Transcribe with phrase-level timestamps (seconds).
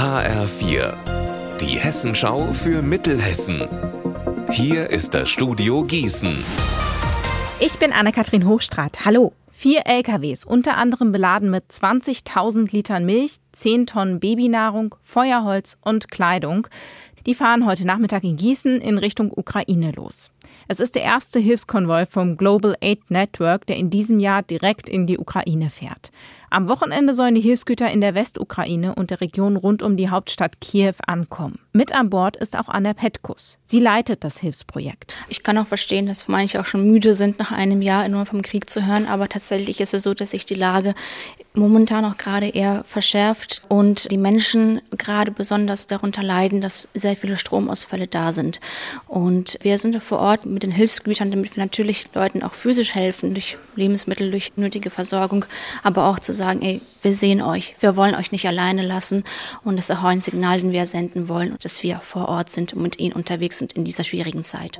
[0.00, 0.94] HR4,
[1.60, 3.68] die Hessenschau für Mittelhessen.
[4.50, 6.42] Hier ist das Studio Gießen.
[7.58, 9.04] Ich bin Anne-Kathrin Hochstrat.
[9.04, 9.34] Hallo.
[9.50, 16.66] Vier LKWs, unter anderem beladen mit 20.000 Litern Milch, 10 Tonnen Babynahrung, Feuerholz und Kleidung,
[17.26, 20.30] die fahren heute Nachmittag in Gießen in Richtung Ukraine los.
[20.68, 25.06] Es ist der erste Hilfskonvoi vom Global Aid Network, der in diesem Jahr direkt in
[25.06, 26.10] die Ukraine fährt.
[26.52, 30.60] Am Wochenende sollen die Hilfsgüter in der Westukraine und der Region rund um die Hauptstadt
[30.60, 31.60] Kiew ankommen.
[31.72, 33.58] Mit an Bord ist auch Anna Petkus.
[33.66, 35.14] Sie leitet das Hilfsprojekt.
[35.28, 38.42] Ich kann auch verstehen, dass manche auch schon müde sind, nach einem Jahr nur vom
[38.42, 39.06] Krieg zu hören.
[39.06, 40.96] Aber tatsächlich ist es so, dass sich die Lage
[41.54, 47.36] momentan auch gerade eher verschärft und die Menschen gerade besonders darunter leiden, dass sehr viele
[47.36, 48.60] Stromausfälle da sind.
[49.06, 53.34] Und wir sind vor Ort mit den Hilfsgütern, damit wir natürlich Leuten auch physisch helfen,
[53.34, 55.44] durch Lebensmittel, durch nötige Versorgung,
[55.82, 59.24] aber auch zu sagen, ey, wir sehen euch, wir wollen euch nicht alleine lassen
[59.64, 62.74] und das ist auch ein Signal, den wir senden wollen, dass wir vor Ort sind
[62.74, 64.78] und mit ihnen unterwegs sind in dieser schwierigen Zeit.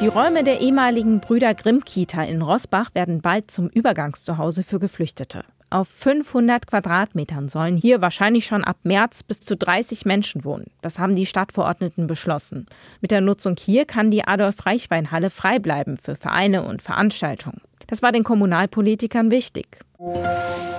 [0.00, 5.44] Die Räume der ehemaligen Brüder Grimm-Kita in Rossbach werden bald zum Übergangszuhause für Geflüchtete.
[5.72, 10.66] Auf 500 Quadratmetern sollen hier wahrscheinlich schon ab März bis zu 30 Menschen wohnen.
[10.82, 12.66] Das haben die Stadtverordneten beschlossen.
[13.00, 17.62] Mit der Nutzung hier kann die Adolf-Reichwein-Halle frei bleiben für Vereine und Veranstaltungen.
[17.86, 19.78] Das war den Kommunalpolitikern wichtig.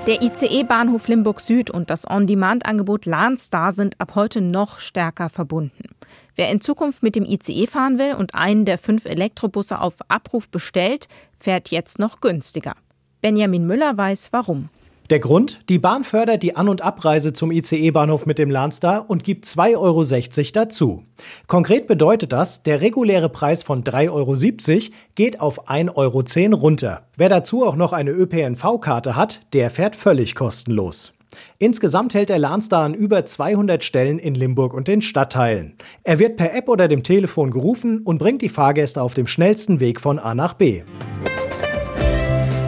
[0.05, 5.95] Der ICE-Bahnhof Limburg Süd und das On-Demand-Angebot Lahnstar sind ab heute noch stärker verbunden.
[6.35, 10.49] Wer in Zukunft mit dem ICE fahren will und einen der fünf Elektrobusse auf Abruf
[10.49, 11.07] bestellt,
[11.39, 12.75] fährt jetzt noch günstiger.
[13.21, 14.69] Benjamin Müller weiß warum.
[15.09, 15.59] Der Grund?
[15.69, 19.77] Die Bahn fördert die An- und Abreise zum ICE-Bahnhof mit dem Lahnstar und gibt 2,60
[19.77, 21.03] Euro dazu.
[21.47, 27.07] Konkret bedeutet das, der reguläre Preis von 3,70 Euro geht auf 1,10 Euro runter.
[27.17, 31.13] Wer dazu auch noch eine ÖPNV-Karte hat, der fährt völlig kostenlos.
[31.57, 35.73] Insgesamt hält der Lahnstar an über 200 Stellen in Limburg und den Stadtteilen.
[36.03, 39.79] Er wird per App oder dem Telefon gerufen und bringt die Fahrgäste auf dem schnellsten
[39.79, 40.83] Weg von A nach B.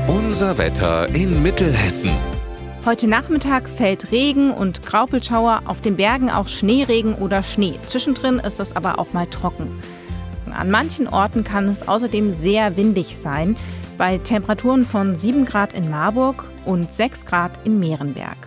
[0.07, 2.11] Unser Wetter in Mittelhessen.
[2.85, 7.79] Heute Nachmittag fällt Regen und Graupelschauer, auf den Bergen auch Schneeregen oder Schnee.
[7.87, 9.71] Zwischendrin ist es aber auch mal trocken.
[10.51, 13.57] An manchen Orten kann es außerdem sehr windig sein,
[13.97, 18.37] bei Temperaturen von 7 Grad in Marburg und 6 Grad in Mehrenberg.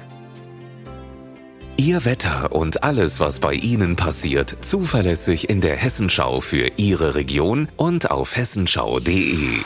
[1.77, 7.67] Ihr Wetter und alles, was bei Ihnen passiert, zuverlässig in der Hessenschau für Ihre Region
[7.77, 9.63] und auf hessenschau.de.